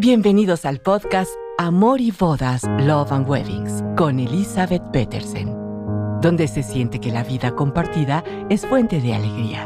Bienvenidos 0.00 0.64
al 0.64 0.78
podcast 0.78 1.34
Amor 1.58 2.00
y 2.00 2.12
Bodas, 2.12 2.62
Love 2.78 3.10
and 3.10 3.28
Weddings 3.28 3.82
con 3.96 4.20
Elizabeth 4.20 4.92
Petersen, 4.92 5.48
donde 6.20 6.46
se 6.46 6.62
siente 6.62 7.00
que 7.00 7.10
la 7.10 7.24
vida 7.24 7.56
compartida 7.56 8.22
es 8.48 8.64
fuente 8.64 9.00
de 9.00 9.14
alegría. 9.14 9.64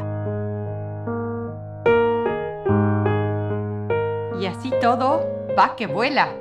Y 4.40 4.46
así 4.46 4.72
todo 4.80 5.20
va 5.54 5.76
que 5.76 5.86
vuela. 5.86 6.34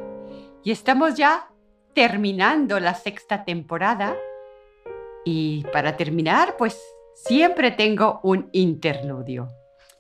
Y 0.64 0.72
estamos 0.72 1.16
ya 1.16 1.50
terminando 1.94 2.80
la 2.80 2.94
sexta 2.94 3.44
temporada. 3.44 4.16
Y 5.26 5.66
para 5.74 5.98
terminar, 5.98 6.56
pues 6.56 6.82
siempre 7.14 7.72
tengo 7.72 8.22
un 8.24 8.48
interludio. 8.54 9.50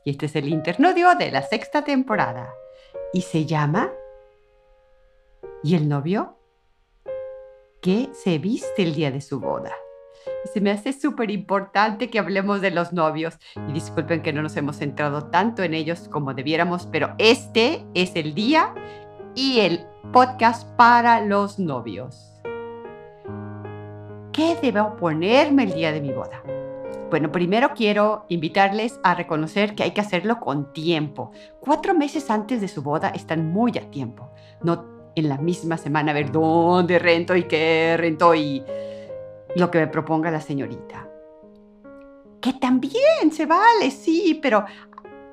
Y 0.05 0.12
este 0.12 0.28
es 0.28 0.36
el 0.38 0.48
interludio 0.48 1.14
de 1.16 1.30
la 1.30 1.42
sexta 1.42 1.84
temporada 1.84 2.54
y 3.14 3.21
se 3.21 3.46
llama 3.46 3.92
¿Y 5.64 5.75
el 5.75 5.88
novio? 5.88 6.38
¿Qué 7.82 8.10
se 8.14 8.37
viste 8.37 8.84
el 8.84 8.96
día 8.96 9.11
de 9.11 9.21
su 9.21 9.39
boda? 9.39 9.74
Y 10.46 10.50
se 10.50 10.61
me 10.61 10.71
hace 10.71 10.93
súper 10.93 11.32
importante 11.32 12.10
que 12.10 12.20
hablemos 12.20 12.61
de 12.61 12.71
los 12.71 12.93
novios. 12.93 13.37
Y 13.68 13.74
disculpen 13.74 14.21
que 14.21 14.34
no 14.34 14.42
nos 14.42 14.56
hemos 14.57 14.78
centrado 14.78 15.25
tanto 15.25 15.64
en 15.64 15.74
ellos 15.74 16.07
como 16.10 16.34
debiéramos, 16.34 16.87
pero 16.87 17.14
este 17.18 17.86
es 17.93 18.15
el 18.15 18.34
día 18.34 18.74
y 19.36 19.59
el 19.59 19.86
podcast 20.12 20.68
para 20.75 21.21
los 21.21 21.59
novios. 21.59 22.42
¿Qué 24.32 24.57
debo 24.62 24.96
ponerme 24.96 25.64
el 25.64 25.73
día 25.73 25.92
de 25.92 26.01
mi 26.01 26.12
boda? 26.12 26.42
Bueno, 27.11 27.29
primero 27.29 27.71
quiero 27.75 28.24
invitarles 28.29 28.97
a 29.04 29.14
reconocer 29.14 29.75
que 29.75 29.83
hay 29.83 29.92
que 29.92 30.00
hacerlo 30.00 30.39
con 30.39 30.71
tiempo. 30.71 31.32
Cuatro 31.60 31.93
meses 31.93 32.31
antes 32.31 32.61
de 32.61 32.70
su 32.70 32.81
boda 32.81 33.09
están 33.09 33.52
muy 33.52 33.78
a 33.78 33.92
tiempo. 33.92 34.31
No 34.64 34.86
en 35.16 35.28
la 35.28 35.38
misma 35.38 35.76
semana 35.76 36.12
a 36.12 36.14
ver 36.14 36.32
dónde 36.32 37.00
rento 37.00 37.36
y 37.36 37.44
qué 37.44 37.98
rento 38.00 38.34
y 38.34 38.64
lo 39.58 39.70
que 39.70 39.80
me 39.80 39.88
proponga 39.88 40.32
la 40.32 40.39
señorita. 40.39 41.09
Que 42.39 42.54
también 42.54 43.30
se 43.34 43.45
vale, 43.45 43.92
sí, 43.92 44.39
pero 44.42 44.64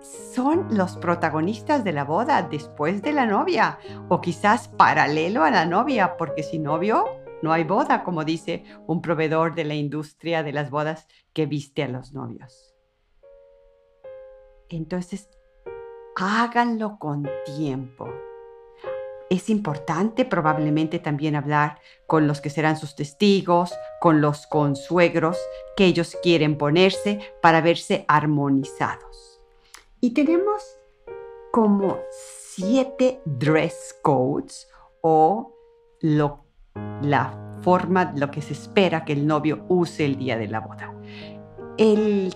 son 0.01 0.67
los 0.71 0.97
protagonistas 0.97 1.84
de 1.84 1.93
la 1.93 2.03
boda 2.03 2.43
después 2.43 3.03
de 3.03 3.12
la 3.12 3.25
novia 3.25 3.79
o 4.09 4.21
quizás 4.21 4.67
paralelo 4.67 5.45
a 5.45 5.53
la 5.53 5.65
novia, 5.65 6.17
porque 6.17 6.43
si 6.43 6.59
novio 6.59 7.05
no 7.42 7.53
hay 7.53 7.64
boda, 7.64 8.05
como 8.05 8.25
dice 8.25 8.64
un 8.86 9.00
proveedor 9.03 9.55
de 9.55 9.64
la 9.64 9.75
industria 9.75 10.42
de 10.42 10.53
las 10.53 10.70
bodas 10.70 11.06
que 11.33 11.47
viste 11.47 11.83
a 11.83 11.89
los 11.89 12.12
novios. 12.12 12.75
Entonces, 14.69 15.31
háganlo 16.16 16.98
con 16.98 17.28
tiempo. 17.56 18.09
Es 19.31 19.50
importante 19.50 20.25
probablemente 20.25 20.98
también 20.98 21.36
hablar 21.36 21.81
con 22.06 22.27
los 22.27 22.41
que 22.41 22.50
serán 22.50 22.78
sus 22.78 22.97
testigos, 22.97 23.75
con 24.00 24.20
los 24.20 24.47
consuegros 24.47 25.39
que 25.77 25.84
ellos 25.84 26.16
quieren 26.22 26.56
ponerse 26.56 27.20
para 27.42 27.61
verse 27.61 28.05
armonizados. 28.09 29.41
Y 30.00 30.14
tenemos 30.14 30.78
como 31.53 31.98
siete 32.11 33.20
dress 33.25 33.97
codes 34.03 34.69
o 35.03 35.55
lo 36.00 36.48
la 37.03 37.33
forma, 37.62 38.12
lo 38.17 38.31
que 38.31 38.43
se 38.43 38.53
espera 38.53 39.05
que 39.05 39.12
el 39.12 39.27
novio 39.27 39.65
use 39.69 40.05
el 40.05 40.17
día 40.17 40.37
de 40.37 40.48
la 40.48 40.61
boda. 40.61 40.93
El, 41.77 42.34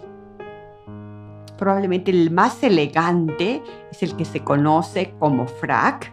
probablemente 1.59 2.11
el 2.11 2.31
más 2.31 2.63
elegante 2.63 3.63
es 3.91 4.03
el 4.03 4.17
que 4.17 4.25
se 4.25 4.41
conoce 4.41 5.15
como 5.19 5.47
frac 5.47 6.13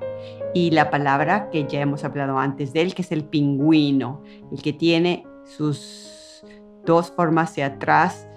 y 0.53 0.71
la 0.71 0.89
palabra 0.89 1.49
que 1.49 1.67
ya 1.67 1.81
hemos 1.81 2.03
hablado 2.03 2.39
antes 2.39 2.73
de 2.73 2.81
él, 2.81 2.95
que 2.95 3.03
es 3.03 3.11
el 3.11 3.23
pingüino, 3.23 4.23
el 4.51 4.61
que 4.61 4.73
tiene 4.73 5.25
sus 5.43 6.43
dos 6.85 7.11
formas 7.11 7.51
hacia 7.51 7.67
atrás 7.67 8.27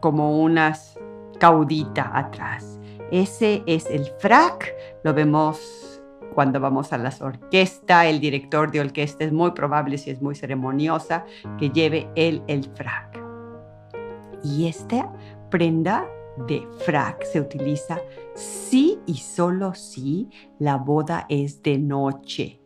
como 0.00 0.40
unas 0.40 0.98
caudita 1.38 2.10
atrás. 2.14 2.78
Ese 3.10 3.62
es 3.66 3.86
el 3.86 4.06
frac, 4.18 4.74
lo 5.04 5.14
vemos 5.14 5.95
cuando 6.36 6.60
vamos 6.60 6.92
a 6.92 6.98
las 6.98 7.22
orquestas, 7.22 8.04
el 8.04 8.20
director 8.20 8.70
de 8.70 8.80
orquesta 8.80 9.24
es 9.24 9.32
muy 9.32 9.52
probable, 9.52 9.96
si 9.96 10.10
es 10.10 10.20
muy 10.20 10.34
ceremoniosa, 10.34 11.24
que 11.58 11.70
lleve 11.70 12.10
él 12.14 12.42
el 12.46 12.64
frac. 12.74 13.18
Y 14.44 14.66
esta 14.66 15.10
prenda 15.48 16.06
de 16.46 16.68
frac 16.84 17.24
se 17.24 17.40
utiliza 17.40 18.02
si 18.34 18.98
y 19.06 19.14
solo 19.14 19.74
si 19.74 20.28
la 20.58 20.76
boda 20.76 21.24
es 21.30 21.62
de 21.62 21.78
noche. 21.78 22.60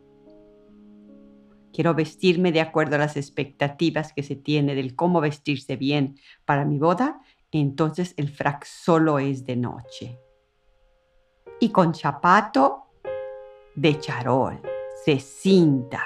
Quiero 1.71 1.93
vestirme 1.93 2.51
de 2.51 2.59
acuerdo 2.59 2.97
a 2.97 2.99
las 2.99 3.15
expectativas 3.15 4.11
que 4.11 4.23
se 4.23 4.35
tiene 4.35 4.75
del 4.75 4.97
cómo 4.97 5.21
vestirse 5.21 5.77
bien 5.77 6.17
para 6.43 6.65
mi 6.65 6.77
boda, 6.77 7.21
entonces 7.53 8.15
el 8.17 8.27
frac 8.27 8.65
solo 8.65 9.17
es 9.17 9.45
de 9.45 9.55
noche. 9.55 10.19
Y 11.61 11.69
con 11.69 11.95
zapato 11.95 12.90
de 13.75 13.99
charol, 13.99 14.59
se 15.03 15.19
cinta, 15.19 16.03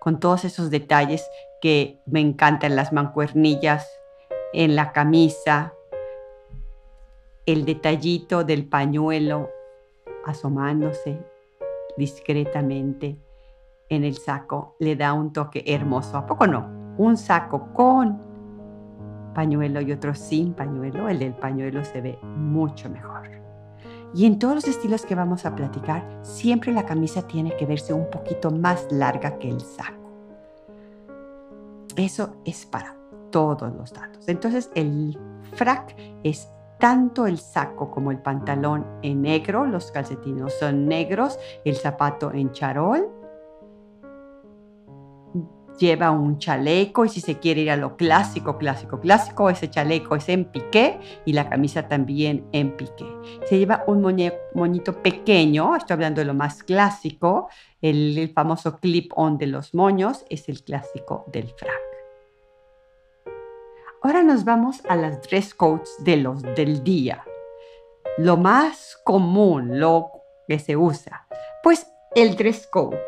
con 0.00 0.18
todos 0.20 0.44
esos 0.44 0.70
detalles 0.70 1.28
que 1.60 2.00
me 2.06 2.20
encantan, 2.20 2.76
las 2.76 2.92
mancuernillas 2.92 3.88
en 4.52 4.74
la 4.76 4.92
camisa, 4.92 5.74
el 7.46 7.64
detallito 7.64 8.44
del 8.44 8.66
pañuelo 8.66 9.50
asomándose 10.24 11.18
discretamente 11.96 13.18
en 13.88 14.04
el 14.04 14.16
saco 14.16 14.76
le 14.78 14.96
da 14.96 15.12
un 15.12 15.32
toque 15.32 15.64
hermoso. 15.66 16.16
¿A 16.16 16.26
poco 16.26 16.46
no? 16.46 16.94
Un 16.96 17.16
saco 17.16 17.72
con 17.72 18.20
pañuelo 19.34 19.80
y 19.80 19.92
otro 19.92 20.14
sin 20.14 20.54
pañuelo, 20.54 21.08
el 21.08 21.18
del 21.18 21.34
pañuelo 21.34 21.84
se 21.84 22.00
ve 22.00 22.18
mucho 22.22 22.88
mejor. 22.88 23.39
Y 24.14 24.26
en 24.26 24.38
todos 24.38 24.54
los 24.54 24.68
estilos 24.68 25.06
que 25.06 25.14
vamos 25.14 25.44
a 25.46 25.54
platicar, 25.54 26.18
siempre 26.22 26.72
la 26.72 26.84
camisa 26.84 27.26
tiene 27.26 27.56
que 27.56 27.66
verse 27.66 27.92
un 27.92 28.10
poquito 28.10 28.50
más 28.50 28.86
larga 28.90 29.38
que 29.38 29.48
el 29.48 29.60
saco. 29.60 30.10
Eso 31.96 32.34
es 32.44 32.66
para 32.66 32.96
todos 33.30 33.72
los 33.74 33.92
datos. 33.92 34.28
Entonces 34.28 34.70
el 34.74 35.18
frac 35.54 35.94
es 36.24 36.48
tanto 36.78 37.26
el 37.26 37.38
saco 37.38 37.90
como 37.90 38.10
el 38.10 38.18
pantalón 38.18 38.86
en 39.02 39.22
negro, 39.22 39.66
los 39.66 39.92
calcetines 39.92 40.58
son 40.58 40.86
negros, 40.86 41.38
el 41.64 41.76
zapato 41.76 42.32
en 42.32 42.50
charol 42.52 43.19
lleva 45.80 46.10
un 46.10 46.38
chaleco 46.38 47.06
y 47.06 47.08
si 47.08 47.20
se 47.20 47.38
quiere 47.38 47.62
ir 47.62 47.70
a 47.70 47.76
lo 47.76 47.96
clásico, 47.96 48.58
clásico, 48.58 49.00
clásico, 49.00 49.48
ese 49.48 49.70
chaleco 49.70 50.14
es 50.14 50.28
en 50.28 50.44
piqué 50.44 51.00
y 51.24 51.32
la 51.32 51.48
camisa 51.48 51.88
también 51.88 52.46
en 52.52 52.76
piqué. 52.76 53.06
Se 53.48 53.58
lleva 53.58 53.82
un 53.86 54.02
moñito 54.54 55.02
pequeño, 55.02 55.74
estoy 55.74 55.94
hablando 55.94 56.20
de 56.20 56.26
lo 56.26 56.34
más 56.34 56.62
clásico, 56.62 57.48
el, 57.80 58.30
famoso 58.34 58.76
clip-on 58.76 59.38
de 59.38 59.46
los 59.46 59.74
moños 59.74 60.26
es 60.28 60.48
el 60.50 60.62
clásico 60.62 61.24
del 61.32 61.48
frac. 61.48 61.72
Ahora 64.02 64.22
nos 64.22 64.44
vamos 64.44 64.82
a 64.88 64.96
las 64.96 65.22
dress 65.22 65.54
codes 65.54 65.96
de 66.00 66.18
los 66.18 66.42
del 66.42 66.84
día. 66.84 67.24
Lo 68.18 68.36
más 68.36 68.98
común, 69.04 69.80
lo 69.80 70.10
que 70.46 70.58
se 70.58 70.76
usa, 70.76 71.26
pues 71.62 71.86
el 72.14 72.36
dress 72.36 72.66
code 72.66 72.98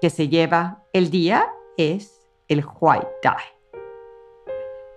que 0.00 0.10
se 0.10 0.28
lleva 0.28 0.82
el 0.92 1.10
día 1.10 1.52
es 1.76 2.26
el 2.48 2.64
white 2.80 3.08
tie. 3.22 3.32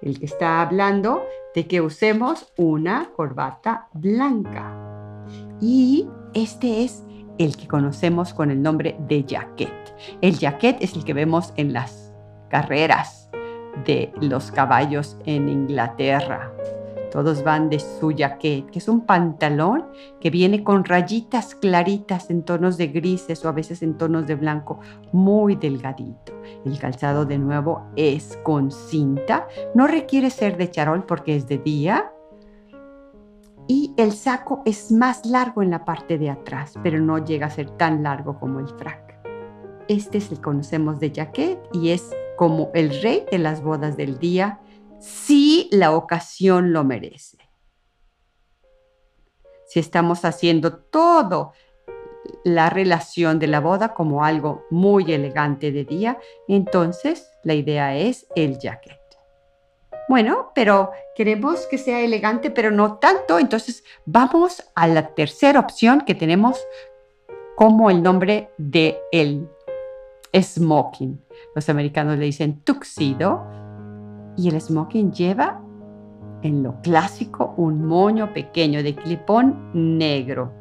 El 0.02 0.20
que 0.20 0.26
está 0.26 0.62
hablando 0.62 1.24
de 1.54 1.68
que 1.68 1.82
usemos 1.82 2.52
una 2.58 3.12
corbata 3.16 3.90
blanca. 3.94 4.76
Y 5.60 6.08
este 6.34 6.84
es 6.84 7.04
el 7.38 7.58
que 7.58 7.68
conocemos 7.68 8.34
con 8.34 8.52
el 8.52 8.62
nombre 8.62 8.96
de 9.08 9.24
jacket. 9.24 9.74
El 10.22 10.38
jacket 10.38 10.78
es 10.82 10.96
el 10.96 11.04
que 11.04 11.14
vemos 11.14 11.54
en 11.58 11.74
las 11.74 12.14
carreras 12.50 13.30
de 13.86 14.12
los 14.22 14.52
caballos 14.52 15.18
en 15.26 15.50
Inglaterra. 15.50 16.52
Todos 17.12 17.44
van 17.44 17.70
de 17.70 17.80
su 17.80 18.14
jaquet, 18.16 18.70
que 18.70 18.80
es 18.80 18.88
un 18.88 19.02
pantalón 19.02 19.86
que 20.20 20.30
viene 20.30 20.64
con 20.64 20.86
rayitas 20.86 21.56
claritas 21.56 22.30
en 22.30 22.44
tonos 22.44 22.78
de 22.78 22.88
grises 22.88 23.44
o 23.44 23.50
a 23.50 23.52
veces 23.52 23.82
en 23.82 23.98
tonos 23.98 24.28
de 24.28 24.36
blanco, 24.36 24.80
muy 25.12 25.56
delgadito. 25.56 26.34
El 26.66 26.78
calzado 26.78 27.26
de 27.26 27.38
nuevo 27.38 27.88
es 27.96 28.38
con 28.44 28.72
cinta, 28.72 29.48
no 29.74 29.88
requiere 29.88 30.30
ser 30.30 30.58
de 30.58 30.70
charol 30.70 31.06
porque 31.06 31.36
es 31.36 31.48
de 31.48 31.58
día. 31.58 32.12
Y 33.68 33.94
el 33.98 34.14
saco 34.14 34.64
es 34.66 34.92
más 34.92 35.26
largo 35.26 35.62
en 35.62 35.70
la 35.70 35.86
parte 35.86 36.18
de 36.18 36.30
atrás, 36.30 36.74
pero 36.82 37.00
no 37.00 37.24
llega 37.24 37.48
a 37.48 37.52
ser 37.52 37.70
tan 37.72 38.02
largo 38.04 38.40
como 38.40 38.60
el 38.60 38.68
frac. 38.68 39.20
Este 39.88 40.20
es 40.20 40.32
el 40.32 40.38
que 40.38 40.44
conocemos 40.44 41.00
de 41.00 41.12
jaquet 41.12 41.60
y 41.74 41.90
es 41.90 42.16
como 42.38 42.70
el 42.74 43.02
rey 43.02 43.26
de 43.32 43.40
las 43.40 43.62
bodas 43.62 43.98
del 43.98 44.18
día 44.18 44.60
si 45.00 45.39
la 45.70 45.92
ocasión 45.96 46.74
lo 46.74 46.84
merece. 46.84 47.38
si 49.68 49.80
estamos 49.80 50.26
haciendo 50.26 50.74
todo 50.74 51.54
la 52.44 52.72
relación 52.72 53.38
de 53.38 53.46
la 53.46 53.60
boda 53.60 53.94
como 53.94 54.26
algo 54.26 54.66
muy 54.72 55.14
elegante 55.14 55.72
de 55.72 55.86
día, 55.86 56.18
entonces 56.48 57.32
la 57.44 57.54
idea 57.54 57.96
es 57.96 58.26
el 58.36 58.58
jacket. 58.58 59.00
Bueno, 60.08 60.52
pero 60.56 60.90
queremos 61.16 61.68
que 61.68 61.78
sea 61.78 62.02
elegante, 62.02 62.50
pero 62.50 62.72
no 62.72 62.98
tanto, 62.98 63.38
entonces 63.38 63.84
vamos 64.06 64.64
a 64.74 64.88
la 64.88 65.14
tercera 65.14 65.60
opción 65.60 66.02
que 66.02 66.16
tenemos 66.16 66.60
como 67.56 67.92
el 67.92 68.02
nombre 68.02 68.50
de 68.58 69.00
el 69.12 69.48
smoking. 70.36 71.22
Los 71.54 71.70
americanos 71.70 72.18
le 72.18 72.26
dicen 72.26 72.62
tuxedo 72.62 73.46
y 74.40 74.48
el 74.48 74.62
smoking 74.62 75.12
lleva 75.12 75.62
en 76.44 76.64
lo 76.64 76.82
clásico 76.82 77.54
un 77.58 77.86
moño 77.86 78.34
pequeño 78.34 78.82
de 78.82 78.96
clipón 78.96 79.70
negro. 79.74 80.54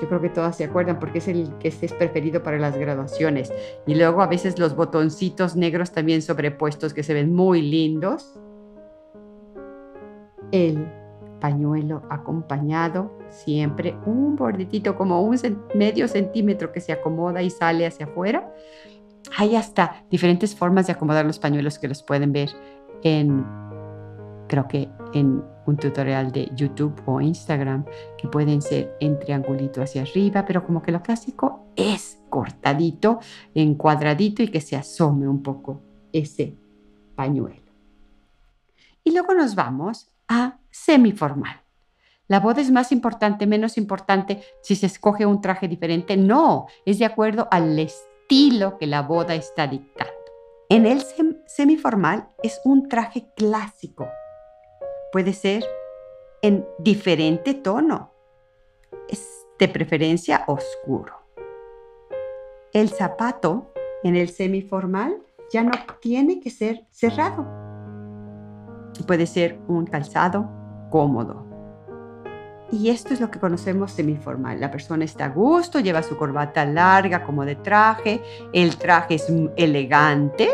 Yo 0.00 0.08
creo 0.08 0.22
que 0.22 0.30
todas 0.30 0.56
se 0.56 0.64
acuerdan 0.64 0.98
porque 0.98 1.18
es 1.18 1.28
el 1.28 1.52
que 1.58 1.68
es 1.68 1.92
preferido 1.92 2.42
para 2.42 2.58
las 2.58 2.78
graduaciones. 2.78 3.52
Y 3.86 3.94
luego 3.94 4.22
a 4.22 4.26
veces 4.26 4.58
los 4.58 4.74
botoncitos 4.74 5.56
negros 5.56 5.90
también 5.90 6.22
sobrepuestos 6.22 6.94
que 6.94 7.02
se 7.02 7.12
ven 7.12 7.34
muy 7.34 7.60
lindos. 7.60 8.40
El 10.50 10.88
pañuelo 11.38 12.02
acompañado, 12.08 13.12
siempre 13.28 13.94
un 14.06 14.36
bordetito 14.36 14.96
como 14.96 15.20
un 15.22 15.38
medio 15.74 16.08
centímetro 16.08 16.72
que 16.72 16.80
se 16.80 16.92
acomoda 16.92 17.42
y 17.42 17.50
sale 17.50 17.86
hacia 17.86 18.06
afuera. 18.06 18.50
Hay 19.36 19.56
hasta 19.56 20.04
diferentes 20.10 20.54
formas 20.54 20.86
de 20.86 20.92
acomodar 20.92 21.24
los 21.24 21.38
pañuelos 21.38 21.78
que 21.78 21.88
los 21.88 22.02
pueden 22.02 22.32
ver 22.32 22.50
en, 23.02 23.44
creo 24.48 24.66
que 24.66 24.88
en 25.14 25.42
un 25.66 25.76
tutorial 25.76 26.32
de 26.32 26.50
YouTube 26.54 26.94
o 27.06 27.20
Instagram, 27.20 27.84
que 28.18 28.28
pueden 28.28 28.60
ser 28.60 28.96
en 29.00 29.18
triangulito 29.18 29.82
hacia 29.82 30.02
arriba, 30.02 30.44
pero 30.46 30.64
como 30.64 30.82
que 30.82 30.92
lo 30.92 31.02
clásico 31.02 31.66
es 31.76 32.20
cortadito, 32.28 33.20
en 33.54 33.74
cuadradito 33.74 34.42
y 34.42 34.48
que 34.48 34.60
se 34.60 34.76
asome 34.76 35.28
un 35.28 35.42
poco 35.42 35.80
ese 36.12 36.56
pañuelo. 37.14 37.70
Y 39.04 39.12
luego 39.12 39.34
nos 39.34 39.54
vamos 39.54 40.10
a 40.28 40.58
semiformal. 40.70 41.62
La 42.28 42.38
boda 42.38 42.60
es 42.60 42.70
más 42.70 42.92
importante, 42.92 43.46
menos 43.46 43.76
importante 43.76 44.40
si 44.62 44.76
se 44.76 44.86
escoge 44.86 45.26
un 45.26 45.40
traje 45.40 45.66
diferente. 45.66 46.16
No, 46.16 46.66
es 46.84 47.00
de 47.00 47.04
acuerdo 47.04 47.48
al 47.50 47.76
estilo 47.78 48.09
que 48.78 48.86
la 48.86 49.02
boda 49.02 49.34
está 49.34 49.66
dictando. 49.66 50.12
En 50.68 50.86
el 50.86 51.02
semiformal 51.46 52.28
es 52.44 52.60
un 52.64 52.88
traje 52.88 53.26
clásico. 53.34 54.06
Puede 55.10 55.32
ser 55.32 55.64
en 56.40 56.64
diferente 56.78 57.54
tono. 57.54 58.12
Es 59.08 59.44
de 59.58 59.66
preferencia 59.66 60.44
oscuro. 60.46 61.12
El 62.72 62.90
zapato 62.90 63.72
en 64.04 64.14
el 64.14 64.28
semiformal 64.28 65.20
ya 65.52 65.64
no 65.64 65.72
tiene 66.00 66.38
que 66.38 66.50
ser 66.50 66.86
cerrado. 66.92 67.44
Puede 69.08 69.26
ser 69.26 69.58
un 69.66 69.86
calzado 69.86 70.48
cómodo. 70.90 71.49
Y 72.72 72.90
esto 72.90 73.12
es 73.12 73.20
lo 73.20 73.30
que 73.30 73.40
conocemos 73.40 73.92
semiformal. 73.92 74.60
La 74.60 74.70
persona 74.70 75.04
está 75.04 75.26
a 75.26 75.30
gusto, 75.30 75.80
lleva 75.80 76.02
su 76.02 76.16
corbata 76.16 76.64
larga 76.64 77.24
como 77.24 77.44
de 77.44 77.56
traje, 77.56 78.22
el 78.52 78.76
traje 78.76 79.16
es 79.16 79.26
elegante. 79.56 80.48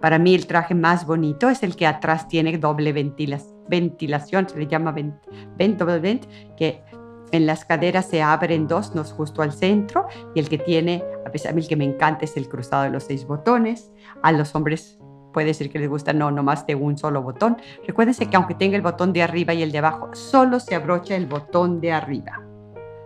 Para 0.00 0.18
mí 0.18 0.34
el 0.34 0.46
traje 0.46 0.74
más 0.74 1.06
bonito 1.06 1.48
es 1.50 1.62
el 1.62 1.76
que 1.76 1.86
atrás 1.86 2.26
tiene 2.26 2.56
doble 2.58 2.92
ventilación, 2.92 4.48
se 4.48 4.58
le 4.58 4.66
llama 4.66 4.92
vent, 4.92 5.14
vent, 5.56 6.26
que 6.56 6.82
en 7.30 7.46
las 7.46 7.64
caderas 7.64 8.06
se 8.06 8.20
abren 8.20 8.66
dos, 8.66 8.94
no 8.94 9.04
justo 9.04 9.42
al 9.42 9.52
centro, 9.52 10.06
y 10.34 10.40
el 10.40 10.48
que 10.48 10.58
tiene, 10.58 11.04
a 11.24 11.30
pesar 11.30 11.54
de 11.54 11.62
que 11.62 11.76
me 11.76 11.84
encanta 11.84 12.24
es 12.24 12.36
el 12.36 12.48
cruzado 12.48 12.82
de 12.84 12.90
los 12.90 13.04
seis 13.04 13.26
botones. 13.26 13.92
A 14.22 14.32
los 14.32 14.54
hombres 14.54 14.98
puede 15.32 15.54
ser 15.54 15.70
que 15.70 15.78
les 15.78 15.88
gusta 15.88 16.12
no, 16.12 16.30
más 16.42 16.66
de 16.66 16.74
un 16.74 16.96
solo 16.96 17.22
botón. 17.22 17.56
Recuérdense 17.86 18.26
que 18.26 18.36
aunque 18.36 18.54
tenga 18.54 18.76
el 18.76 18.82
botón 18.82 19.12
de 19.12 19.22
arriba 19.22 19.54
y 19.54 19.62
el 19.62 19.72
de 19.72 19.78
abajo, 19.78 20.10
solo 20.14 20.60
se 20.60 20.74
abrocha 20.74 21.16
el 21.16 21.26
botón 21.26 21.80
de 21.80 21.92
arriba. 21.92 22.40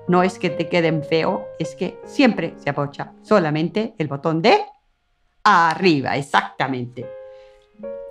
No 0.09 0.23
es 0.23 0.39
que 0.39 0.51
te 0.51 0.69
queden 0.69 1.03
feo, 1.03 1.47
es 1.59 1.75
que 1.75 1.99
siempre 2.05 2.55
se 2.59 2.71
abrocha 2.71 3.13
solamente 3.23 3.95
el 3.99 4.09
botón 4.09 4.43
de 4.43 4.61
arriba, 5.43 6.17
exactamente. 6.17 7.09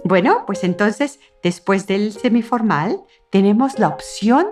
Bueno, 0.04 0.44
pues 0.46 0.64
entonces, 0.64 1.20
después 1.42 1.88
del 1.88 2.12
semiformal, 2.12 3.02
tenemos 3.32 3.80
la 3.80 3.88
opción 3.88 4.48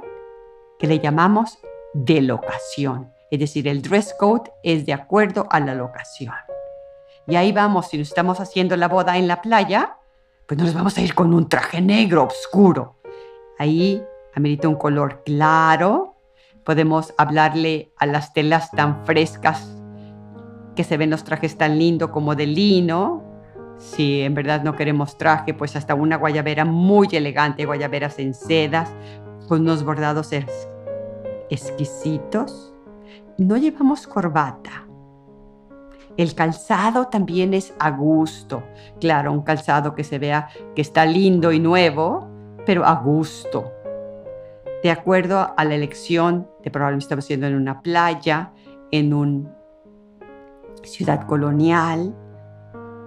que 0.79 0.87
le 0.87 0.99
llamamos 0.99 1.59
de 1.93 2.21
locación. 2.21 3.11
Es 3.29 3.39
decir, 3.39 3.67
el 3.67 3.81
dress 3.81 4.15
code 4.19 4.51
es 4.63 4.85
de 4.85 4.93
acuerdo 4.93 5.47
a 5.49 5.59
la 5.59 5.75
locación. 5.75 6.33
Y 7.27 7.35
ahí 7.35 7.51
vamos, 7.51 7.87
si 7.87 7.97
nos 7.97 8.09
estamos 8.09 8.39
haciendo 8.39 8.75
la 8.75 8.87
boda 8.87 9.17
en 9.17 9.27
la 9.27 9.41
playa, 9.41 9.97
pues 10.47 10.59
nos 10.59 10.73
vamos 10.73 10.97
a 10.97 11.01
ir 11.01 11.15
con 11.15 11.33
un 11.33 11.47
traje 11.47 11.81
negro 11.81 12.25
oscuro. 12.25 12.97
Ahí 13.57 14.03
amerita 14.35 14.67
un 14.67 14.75
color 14.75 15.23
claro. 15.23 16.15
Podemos 16.65 17.13
hablarle 17.17 17.93
a 17.97 18.05
las 18.05 18.33
telas 18.33 18.71
tan 18.71 19.05
frescas 19.05 19.77
que 20.75 20.83
se 20.83 20.97
ven 20.97 21.09
los 21.09 21.23
trajes 21.23 21.57
tan 21.57 21.77
lindos 21.77 22.09
como 22.09 22.35
de 22.35 22.47
lino. 22.47 23.23
Si 23.77 24.21
en 24.21 24.33
verdad 24.33 24.63
no 24.63 24.75
queremos 24.75 25.17
traje, 25.17 25.53
pues 25.53 25.75
hasta 25.75 25.95
una 25.95 26.17
guayabera 26.17 26.65
muy 26.65 27.07
elegante, 27.11 27.65
guayaberas 27.65 28.19
en 28.19 28.33
sedas, 28.33 28.89
con 29.47 29.61
unos 29.61 29.83
bordados 29.83 30.31
exquisitos. 31.49 32.73
No 33.37 33.57
llevamos 33.57 34.07
corbata, 34.07 34.82
el 36.17 36.35
calzado 36.35 37.07
también 37.07 37.53
es 37.53 37.73
a 37.79 37.91
gusto. 37.91 38.63
Claro, 38.99 39.31
un 39.31 39.41
calzado 39.41 39.95
que 39.95 40.03
se 40.03 40.19
vea 40.19 40.49
que 40.75 40.81
está 40.81 41.05
lindo 41.05 41.51
y 41.51 41.59
nuevo, 41.59 42.27
pero 42.65 42.85
a 42.85 42.95
gusto. 42.95 43.71
De 44.83 44.91
acuerdo 44.91 45.53
a 45.55 45.65
la 45.65 45.75
elección 45.75 46.47
de 46.63 46.69
probablemente 46.69 47.05
estamos 47.05 47.25
siendo 47.25 47.47
en 47.47 47.55
una 47.55 47.81
playa, 47.81 48.51
en 48.91 49.13
una 49.13 49.55
ciudad 50.83 51.25
colonial. 51.25 52.13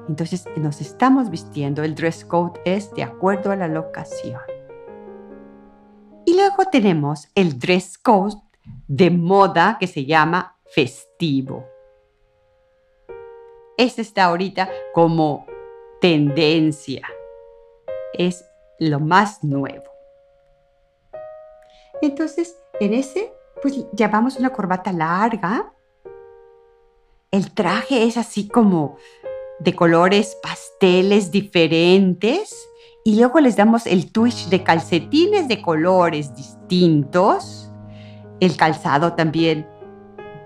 Entonces 0.09 0.47
nos 0.57 0.81
estamos 0.81 1.31
vistiendo, 1.31 1.85
el 1.85 1.95
dress 1.95 2.25
code 2.25 2.61
es 2.65 2.93
de 2.95 3.03
acuerdo 3.03 3.51
a 3.53 3.57
la 3.57 3.69
locación. 3.69 4.41
Y 6.25 6.35
luego 6.35 6.65
tenemos 6.73 7.29
el 7.35 7.59
dress 7.59 7.99
code 7.99 8.35
de 8.89 9.11
moda 9.11 9.77
que 9.79 9.87
se 9.87 10.05
llama 10.05 10.57
festivo. 10.75 11.76
Ese 13.77 14.01
está 14.01 14.25
ahorita 14.25 14.71
como 14.95 15.47
tendencia. 16.01 17.07
Es 18.15 18.45
lo 18.79 19.01
más 19.01 19.45
nuevo. 19.45 19.85
Entonces, 22.01 22.57
en 22.81 22.95
ese, 22.95 23.33
pues 23.63 23.85
llevamos 23.93 24.37
una 24.37 24.51
corbata 24.51 24.93
larga. 24.93 25.73
El 27.31 27.53
traje 27.53 28.05
es 28.05 28.17
así 28.17 28.49
como 28.49 28.97
de 29.59 29.75
colores 29.75 30.37
pasteles 30.43 31.31
diferentes. 31.31 32.69
Y 33.05 33.19
luego 33.19 33.41
les 33.41 33.57
damos 33.57 33.87
el 33.87 34.11
twist 34.11 34.49
de 34.51 34.63
calcetines 34.63 35.49
de 35.49 35.61
colores 35.61 36.35
distintos. 36.35 37.71
El 38.41 38.57
calzado 38.57 39.15
también 39.15 39.69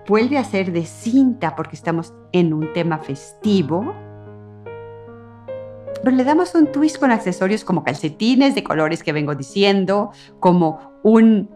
vuelve 0.07 0.37
a 0.37 0.43
ser 0.43 0.71
de 0.71 0.85
cinta 0.85 1.55
porque 1.55 1.75
estamos 1.75 2.13
en 2.31 2.53
un 2.53 2.73
tema 2.73 2.97
festivo. 2.97 3.93
Pero 6.03 6.15
le 6.15 6.23
damos 6.23 6.55
un 6.55 6.71
twist 6.71 6.97
con 6.97 7.11
accesorios 7.11 7.63
como 7.63 7.83
calcetines 7.83 8.55
de 8.55 8.63
colores 8.63 9.03
que 9.03 9.13
vengo 9.13 9.35
diciendo, 9.35 10.11
como 10.39 10.79
un 11.03 11.49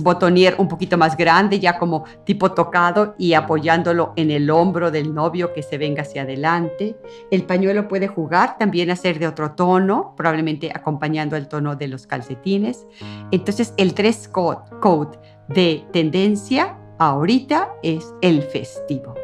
botonier 0.00 0.56
un 0.58 0.68
poquito 0.68 0.98
más 0.98 1.16
grande, 1.16 1.60
ya 1.60 1.78
como 1.78 2.04
tipo 2.24 2.52
tocado 2.52 3.14
y 3.18 3.34
apoyándolo 3.34 4.12
en 4.16 4.30
el 4.30 4.50
hombro 4.50 4.90
del 4.90 5.14
novio 5.14 5.52
que 5.52 5.62
se 5.62 5.78
venga 5.78 6.02
hacia 6.02 6.22
adelante. 6.22 6.96
El 7.30 7.44
pañuelo 7.44 7.88
puede 7.88 8.08
jugar 8.08 8.58
también 8.58 8.90
a 8.90 8.96
ser 8.96 9.18
de 9.18 9.26
otro 9.26 9.52
tono, 9.52 10.14
probablemente 10.16 10.70
acompañando 10.74 11.36
el 11.36 11.48
tono 11.48 11.76
de 11.76 11.88
los 11.88 12.06
calcetines. 12.06 12.86
Entonces 13.30 13.72
el 13.76 13.94
dress 13.94 14.28
code, 14.28 14.58
code 14.80 15.18
de 15.48 15.86
tendencia 15.92 16.76
ahorita 16.98 17.74
es 17.82 18.14
el 18.20 18.42
festivo. 18.42 19.14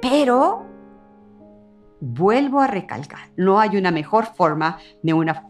Pero 0.00 0.66
vuelvo 2.00 2.60
a 2.60 2.66
recalcar, 2.66 3.30
no 3.36 3.60
hay 3.60 3.76
una 3.76 3.90
mejor 3.90 4.26
forma 4.26 4.78
ni 5.02 5.12
una 5.12 5.48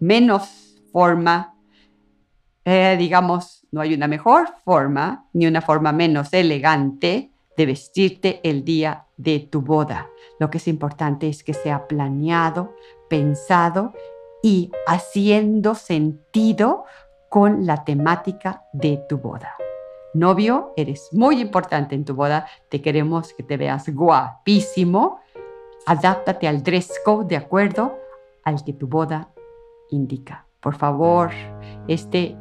menos 0.00 0.82
forma, 0.92 1.54
eh, 2.64 2.96
digamos, 2.98 3.66
no 3.72 3.80
hay 3.80 3.94
una 3.94 4.06
mejor 4.06 4.48
forma 4.64 5.26
ni 5.32 5.46
una 5.46 5.62
forma 5.62 5.92
menos 5.92 6.32
elegante 6.32 7.32
de 7.56 7.66
vestirte 7.66 8.40
el 8.42 8.64
día 8.64 9.06
de 9.16 9.40
tu 9.40 9.62
boda. 9.62 10.08
Lo 10.38 10.50
que 10.50 10.58
es 10.58 10.68
importante 10.68 11.28
es 11.28 11.42
que 11.42 11.54
sea 11.54 11.86
planeado, 11.86 12.74
pensado 13.08 13.94
y 14.42 14.70
haciendo 14.86 15.74
sentido 15.74 16.84
con 17.30 17.64
la 17.64 17.84
temática 17.84 18.64
de 18.72 19.02
tu 19.08 19.18
boda. 19.18 19.54
Novio, 20.14 20.72
eres 20.76 21.08
muy 21.12 21.40
importante 21.40 21.94
en 21.94 22.04
tu 22.04 22.14
boda, 22.14 22.46
te 22.68 22.80
queremos 22.80 23.32
que 23.34 23.42
te 23.42 23.56
veas 23.56 23.88
guapísimo, 23.88 25.20
adáptate 25.86 26.46
al 26.48 26.62
dress 26.62 26.92
code 27.04 27.26
de 27.26 27.36
acuerdo 27.36 27.98
al 28.44 28.64
que 28.64 28.72
tu 28.72 28.86
boda 28.86 29.30
indica. 29.90 30.46
Por 30.60 30.76
favor, 30.76 31.30
este, 31.88 32.36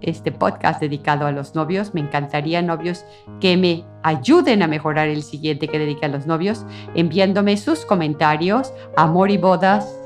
este 0.00 0.30
podcast 0.32 0.80
dedicado 0.80 1.26
a 1.26 1.32
los 1.32 1.56
novios, 1.56 1.92
me 1.92 2.00
encantaría 2.00 2.62
novios 2.62 3.04
que 3.40 3.56
me 3.56 3.84
ayuden 4.02 4.62
a 4.62 4.68
mejorar 4.68 5.08
el 5.08 5.24
siguiente 5.24 5.68
que 5.68 5.78
dedica 5.78 6.06
a 6.06 6.10
los 6.10 6.26
novios, 6.26 6.64
enviándome 6.94 7.56
sus 7.56 7.84
comentarios 7.84 8.72
a 8.96 9.06
moribodas 9.06 9.96